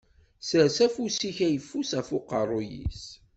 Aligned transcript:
Sers 0.47 0.77
afus-ik 0.85 1.37
ayeffus 1.47 1.89
ɣef 1.97 2.09
uqerru-s. 2.17 3.03